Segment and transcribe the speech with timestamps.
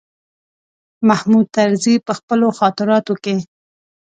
[1.07, 3.35] محمود طرزي په خپلو خاطراتو کې.